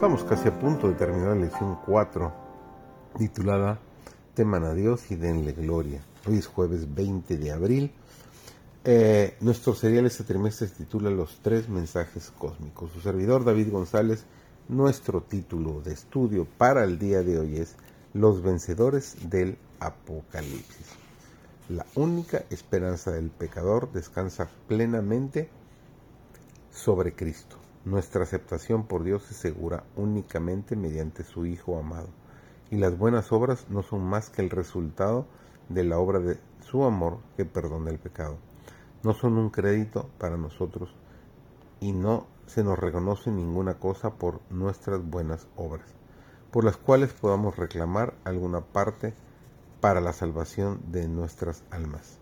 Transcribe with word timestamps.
Estamos 0.00 0.24
casi 0.24 0.48
a 0.48 0.58
punto 0.58 0.88
de 0.88 0.94
terminar 0.94 1.36
la 1.36 1.44
lección 1.44 1.76
4, 1.84 2.32
titulada 3.18 3.78
Teman 4.32 4.64
a 4.64 4.72
Dios 4.72 5.10
y 5.10 5.16
denle 5.16 5.52
gloria. 5.52 6.00
Hoy 6.26 6.38
es 6.38 6.46
jueves 6.46 6.94
20 6.94 7.36
de 7.36 7.52
abril. 7.52 7.92
Eh, 8.84 9.36
nuestro 9.40 9.74
serial 9.74 10.06
este 10.06 10.24
trimestre 10.24 10.68
se 10.68 10.74
titula 10.74 11.10
Los 11.10 11.40
tres 11.42 11.68
mensajes 11.68 12.32
cósmicos. 12.38 12.92
Su 12.92 13.02
servidor 13.02 13.44
David 13.44 13.70
González, 13.70 14.24
nuestro 14.70 15.20
título 15.20 15.82
de 15.82 15.92
estudio 15.92 16.46
para 16.56 16.84
el 16.84 16.98
día 16.98 17.22
de 17.22 17.38
hoy 17.38 17.58
es 17.58 17.76
Los 18.14 18.42
vencedores 18.42 19.28
del 19.28 19.58
Apocalipsis. 19.80 20.86
La 21.68 21.84
única 21.94 22.46
esperanza 22.48 23.10
del 23.10 23.28
pecador 23.28 23.92
descansa 23.92 24.48
plenamente 24.66 25.50
sobre 26.72 27.12
Cristo. 27.12 27.58
Nuestra 27.86 28.24
aceptación 28.24 28.86
por 28.86 29.04
Dios 29.04 29.30
es 29.30 29.38
segura 29.38 29.84
únicamente 29.96 30.76
mediante 30.76 31.24
su 31.24 31.46
Hijo 31.46 31.78
amado, 31.78 32.08
y 32.70 32.76
las 32.76 32.98
buenas 32.98 33.32
obras 33.32 33.70
no 33.70 33.82
son 33.82 34.02
más 34.02 34.28
que 34.28 34.42
el 34.42 34.50
resultado 34.50 35.24
de 35.70 35.84
la 35.84 35.98
obra 35.98 36.18
de 36.18 36.38
su 36.60 36.84
amor 36.84 37.20
que 37.38 37.46
perdona 37.46 37.90
el 37.90 37.98
pecado. 37.98 38.36
No 39.02 39.14
son 39.14 39.38
un 39.38 39.48
crédito 39.48 40.10
para 40.18 40.36
nosotros 40.36 40.94
y 41.80 41.92
no 41.92 42.26
se 42.44 42.62
nos 42.62 42.78
reconoce 42.78 43.30
ninguna 43.30 43.78
cosa 43.78 44.10
por 44.10 44.42
nuestras 44.50 45.02
buenas 45.02 45.46
obras, 45.56 45.88
por 46.50 46.64
las 46.64 46.76
cuales 46.76 47.14
podamos 47.14 47.56
reclamar 47.56 48.12
alguna 48.24 48.60
parte 48.60 49.14
para 49.80 50.02
la 50.02 50.12
salvación 50.12 50.82
de 50.92 51.08
nuestras 51.08 51.64
almas. 51.70 52.18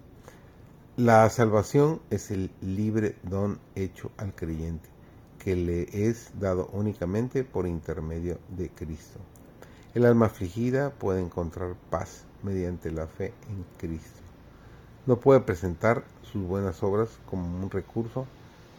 La 0.97 1.29
salvación 1.31 2.01
es 2.11 2.31
el 2.31 2.53
libre 2.61 3.17
don 3.25 3.59
hecho 3.75 4.13
al 4.19 4.37
creyente 4.37 4.89
que 5.49 5.57
le 5.57 5.89
es 6.11 6.39
dado 6.39 6.69
únicamente 6.75 7.43
por 7.43 7.67
intermedio 7.67 8.39
de 8.51 8.69
Cristo. 8.69 9.19
El 9.95 10.05
alma 10.05 10.27
afligida 10.27 10.91
puede 10.91 11.23
encontrar 11.23 11.75
paz 11.89 12.25
mediante 12.43 12.91
la 12.91 13.07
fe 13.07 13.33
en 13.49 13.65
Cristo. 13.79 14.21
No 15.07 15.17
puede 15.21 15.41
presentar 15.41 16.05
sus 16.31 16.43
buenas 16.43 16.83
obras 16.83 17.09
como 17.31 17.63
un 17.65 17.71
recurso 17.71 18.27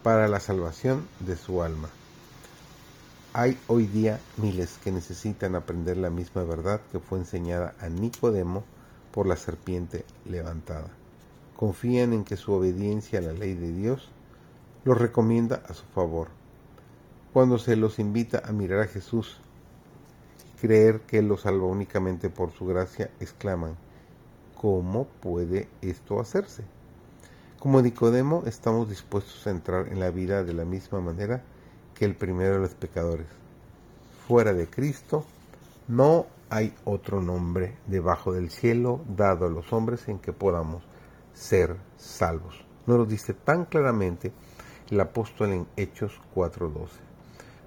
para 0.03 0.27
la 0.27 0.39
salvación 0.39 1.07
de 1.21 1.37
su 1.37 1.63
alma. 1.63 1.89
Hay 3.33 3.57
hoy 3.65 3.87
día 3.87 4.19
miles 4.37 4.77
que 4.83 4.91
necesitan 4.91 5.55
aprender 5.55 5.97
la 5.97 6.11
misma 6.11 6.43
verdad 6.43 6.81
que 6.91 6.99
fue 6.99 7.17
enseñada 7.17 7.73
a 7.79 7.89
Nicodemo 7.89 8.63
por 9.11 9.25
la 9.25 9.37
serpiente 9.37 10.05
levantada. 10.23 10.91
Confían 11.55 12.13
en 12.13 12.23
que 12.23 12.37
su 12.37 12.53
obediencia 12.53 13.17
a 13.17 13.23
la 13.23 13.33
ley 13.33 13.55
de 13.55 13.73
Dios 13.73 14.11
los 14.85 14.99
recomienda 14.99 15.63
a 15.67 15.73
su 15.73 15.85
favor 15.95 16.37
cuando 17.33 17.57
se 17.59 17.75
los 17.75 17.99
invita 17.99 18.41
a 18.45 18.51
mirar 18.51 18.81
a 18.81 18.87
Jesús, 18.87 19.39
creer 20.59 21.01
que 21.01 21.21
los 21.21 21.41
salva 21.41 21.65
únicamente 21.65 22.29
por 22.29 22.51
su 22.51 22.65
gracia, 22.65 23.11
exclaman, 23.19 23.75
¿cómo 24.55 25.05
puede 25.05 25.69
esto 25.81 26.19
hacerse? 26.19 26.63
Como 27.59 27.81
Nicodemo 27.81 28.43
estamos 28.45 28.89
dispuestos 28.89 29.45
a 29.45 29.51
entrar 29.51 29.89
en 29.89 29.99
la 29.99 30.11
vida 30.11 30.43
de 30.43 30.53
la 30.53 30.65
misma 30.65 31.01
manera 31.01 31.43
que 31.93 32.05
el 32.05 32.15
primero 32.15 32.53
de 32.53 32.59
los 32.59 32.73
pecadores. 32.73 33.27
Fuera 34.27 34.53
de 34.53 34.67
Cristo 34.67 35.25
no 35.87 36.25
hay 36.49 36.73
otro 36.85 37.21
nombre 37.21 37.75
debajo 37.85 38.31
del 38.31 38.49
cielo 38.49 39.01
dado 39.07 39.45
a 39.45 39.49
los 39.49 39.71
hombres 39.73 40.07
en 40.07 40.19
que 40.19 40.33
podamos 40.33 40.83
ser 41.33 41.75
salvos. 41.97 42.65
Nos 42.87 42.97
lo 42.97 43.05
dice 43.05 43.33
tan 43.33 43.65
claramente 43.65 44.31
el 44.89 44.99
apóstol 44.99 45.51
en 45.51 45.67
Hechos 45.75 46.19
4:12. 46.33 47.08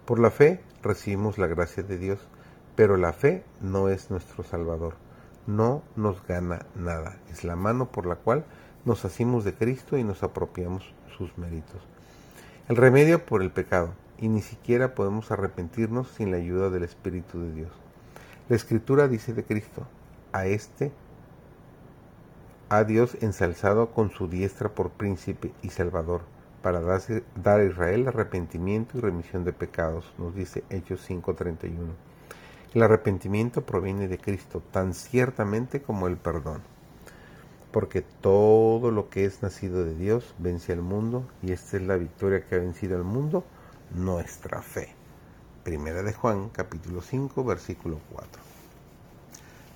Por 0.05 0.19
la 0.19 0.31
fe 0.31 0.61
recibimos 0.83 1.39
la 1.39 1.47
gracia 1.47 1.85
de 1.85 1.97
Dios, 1.97 2.19
pero 2.75 2.97
la 2.97 3.13
fe 3.13 3.45
no 3.61 3.89
es 3.89 4.11
nuestro 4.11 4.43
Salvador, 4.43 4.95
no 5.47 5.85
nos 5.95 6.27
gana 6.27 6.67
nada, 6.75 7.19
es 7.31 7.45
la 7.45 7.55
mano 7.55 7.93
por 7.93 8.07
la 8.07 8.17
cual 8.17 8.45
nos 8.85 9.05
hacemos 9.05 9.45
de 9.45 9.55
Cristo 9.55 9.97
y 9.97 10.03
nos 10.03 10.25
apropiamos 10.25 10.93
sus 11.17 11.39
méritos. 11.39 11.81
El 12.69 12.77
remedio 12.77 13.25
por 13.25 13.43
el 13.43 13.53
pecado, 13.53 13.91
y 14.19 14.29
ni 14.29 14.43
siquiera 14.43 14.97
podemos 14.97 15.31
arrepentirnos 15.31 16.09
sin 16.09 16.33
la 16.33 16.39
ayuda 16.39 16.69
del 16.69 16.83
Espíritu 16.83 17.41
de 17.41 17.53
Dios. 17.53 17.71
La 18.49 18.57
Escritura 18.57 19.07
dice 19.07 19.33
de 19.35 19.45
Cristo, 19.45 19.87
a 20.33 20.47
este 20.47 20.91
a 22.69 22.83
Dios 22.83 23.17
ensalzado 23.21 23.91
con 23.91 24.11
su 24.11 24.27
diestra 24.27 24.71
por 24.71 24.91
príncipe 24.91 25.53
y 25.63 25.69
salvador 25.69 26.23
para 26.63 26.81
dar 26.81 27.61
a 27.61 27.65
Israel 27.65 28.09
arrepentimiento 28.09 28.97
y 28.97 29.01
remisión 29.01 29.45
de 29.45 29.53
pecados, 29.53 30.15
nos 30.17 30.35
dice 30.35 30.65
Hechos 30.71 31.05
5:31. 31.09 31.95
El 32.73 32.83
arrepentimiento 32.83 33.67
proviene 33.67 34.09
de 34.09 34.19
Cristo 34.19 34.63
tan 34.71 34.95
ciertamente 34.95 35.83
como 35.83 36.07
el 36.07 36.17
perdón, 36.17 36.63
porque 37.73 38.01
todo 38.01 38.91
lo 38.91 39.11
que 39.11 39.25
es 39.25 39.43
nacido 39.43 39.85
de 39.85 39.95
Dios 39.95 40.35
vence 40.39 40.73
al 40.73 40.83
mundo 40.83 41.27
y 41.43 41.53
esta 41.53 41.77
es 41.77 41.83
la 41.83 41.97
victoria 41.97 42.47
que 42.47 42.55
ha 42.55 42.59
vencido 42.59 42.97
al 42.97 43.05
mundo, 43.05 43.45
nuestra 43.95 44.63
fe. 44.63 44.95
Primera 45.65 46.03
de 46.03 46.13
Juan 46.13 46.49
capítulo 46.49 47.03
5 47.03 47.45
versículo 47.45 47.99
4. 48.13 48.43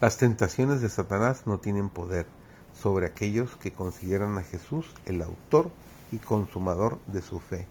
Las 0.01 0.19
tentaciones 0.19 0.81
de 0.81 0.89
Satanás 0.89 1.47
no 1.47 1.59
tienen 1.59 1.89
poder 1.89 2.27
sobre 2.75 3.07
aquellos 3.07 3.57
que 3.57 3.73
consideran 3.73 4.39
a 4.39 4.43
Jesús 4.43 4.95
el 5.05 5.23
autor 5.23 5.71
y 6.17 6.19
consumador 6.19 6.99
de 7.07 7.21
su 7.21 7.41
fe. 7.41 7.67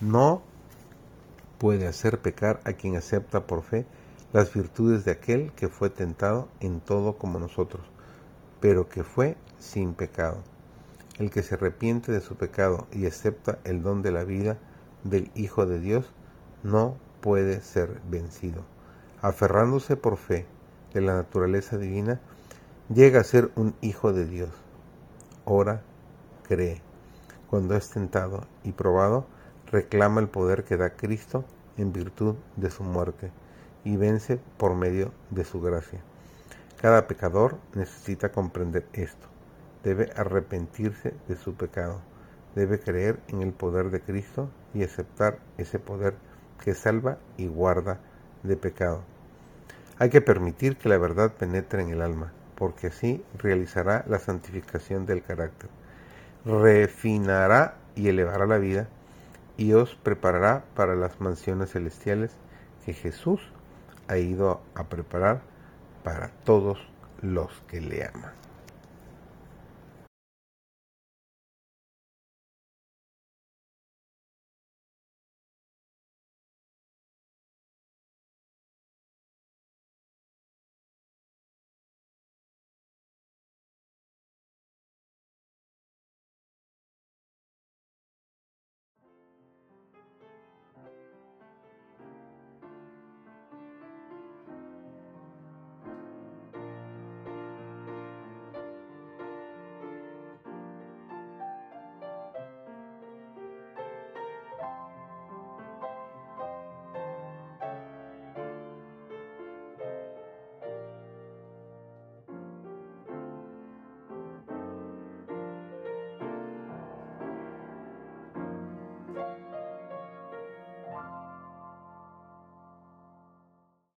No 0.00 0.42
puede 1.58 1.88
hacer 1.88 2.20
pecar 2.20 2.60
a 2.64 2.74
quien 2.74 2.96
acepta 2.96 3.46
por 3.46 3.62
fe 3.62 3.86
las 4.32 4.52
virtudes 4.54 5.04
de 5.04 5.10
aquel 5.10 5.52
que 5.52 5.68
fue 5.68 5.90
tentado 5.90 6.48
en 6.60 6.80
todo 6.80 7.18
como 7.18 7.40
nosotros, 7.40 7.84
pero 8.60 8.88
que 8.88 9.02
fue 9.02 9.36
sin 9.58 9.94
pecado. 9.94 10.42
El 11.18 11.30
que 11.30 11.42
se 11.42 11.54
arrepiente 11.54 12.12
de 12.12 12.20
su 12.20 12.36
pecado 12.36 12.86
y 12.92 13.06
acepta 13.06 13.58
el 13.64 13.82
don 13.82 14.02
de 14.02 14.12
la 14.12 14.24
vida 14.24 14.58
del 15.02 15.30
Hijo 15.34 15.66
de 15.66 15.80
Dios, 15.80 16.12
no 16.62 16.96
puede 17.20 17.62
ser 17.62 18.00
vencido. 18.08 18.62
Aferrándose 19.22 19.96
por 19.96 20.18
fe 20.18 20.46
de 20.94 21.00
la 21.00 21.14
naturaleza 21.14 21.78
divina, 21.78 22.20
llega 22.94 23.20
a 23.20 23.24
ser 23.24 23.50
un 23.56 23.74
Hijo 23.80 24.12
de 24.12 24.26
Dios. 24.26 24.50
Ora, 25.46 25.82
cree 26.46 26.85
cuando 27.48 27.76
es 27.76 27.90
tentado 27.90 28.46
y 28.64 28.72
probado, 28.72 29.26
reclama 29.70 30.20
el 30.20 30.28
poder 30.28 30.64
que 30.64 30.76
da 30.76 30.90
Cristo 30.90 31.44
en 31.76 31.92
virtud 31.92 32.36
de 32.56 32.70
su 32.70 32.82
muerte 32.82 33.30
y 33.84 33.96
vence 33.96 34.40
por 34.56 34.74
medio 34.74 35.12
de 35.30 35.44
su 35.44 35.60
gracia. 35.60 36.00
Cada 36.80 37.06
pecador 37.06 37.58
necesita 37.74 38.32
comprender 38.32 38.86
esto. 38.92 39.26
Debe 39.82 40.10
arrepentirse 40.16 41.14
de 41.28 41.36
su 41.36 41.54
pecado. 41.54 42.00
Debe 42.54 42.80
creer 42.80 43.20
en 43.28 43.42
el 43.42 43.52
poder 43.52 43.90
de 43.90 44.00
Cristo 44.00 44.50
y 44.74 44.82
aceptar 44.82 45.38
ese 45.58 45.78
poder 45.78 46.14
que 46.62 46.74
salva 46.74 47.18
y 47.36 47.46
guarda 47.46 48.00
de 48.42 48.56
pecado. 48.56 49.02
Hay 49.98 50.10
que 50.10 50.20
permitir 50.20 50.76
que 50.76 50.88
la 50.88 50.98
verdad 50.98 51.32
penetre 51.32 51.82
en 51.82 51.90
el 51.90 52.02
alma, 52.02 52.32
porque 52.56 52.88
así 52.88 53.24
realizará 53.38 54.04
la 54.08 54.18
santificación 54.18 55.06
del 55.06 55.22
carácter 55.22 55.70
refinará 56.46 57.74
y 57.96 58.08
elevará 58.08 58.46
la 58.46 58.58
vida 58.58 58.88
y 59.56 59.72
os 59.72 59.94
preparará 59.96 60.64
para 60.74 60.94
las 60.94 61.20
mansiones 61.20 61.72
celestiales 61.72 62.30
que 62.84 62.94
Jesús 62.94 63.40
ha 64.06 64.16
ido 64.18 64.62
a 64.74 64.84
preparar 64.84 65.40
para 66.04 66.28
todos 66.44 66.78
los 67.20 67.50
que 67.68 67.80
le 67.80 68.06
aman. 68.06 68.45